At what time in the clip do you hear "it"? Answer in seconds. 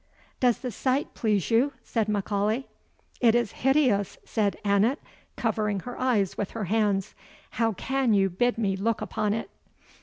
3.19-3.35, 9.35-9.51